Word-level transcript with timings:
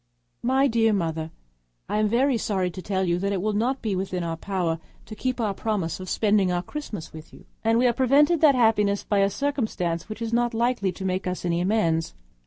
My 0.41 0.67
dear 0.67 0.93
Mother,—I 0.93 1.99
am 1.99 2.07
very 2.07 2.35
sorry 2.35 2.71
to 2.71 2.81
tell 2.81 3.03
you 3.03 3.19
that 3.19 3.31
it 3.31 3.39
will 3.39 3.53
not 3.53 3.83
be 3.83 3.91
in 3.91 4.23
our 4.23 4.35
power 4.35 4.79
to 5.05 5.15
keep 5.15 5.39
our 5.39 5.53
promise 5.53 5.99
of 5.99 6.09
spending 6.09 6.51
our 6.51 6.63
Christmas 6.63 7.13
with 7.13 7.31
you; 7.31 7.45
and 7.63 7.77
we 7.77 7.85
are 7.85 7.93
prevented 7.93 8.41
that 8.41 8.55
happiness 8.55 9.03
by 9.03 9.19
a 9.19 9.29
circumstance 9.29 10.09
which 10.09 10.23
is 10.23 10.33
not 10.33 10.55
likely 10.55 10.91
to 10.91 11.05
make 11.05 11.27
us 11.27 11.45
any 11.45 11.61
amends. 11.61 12.15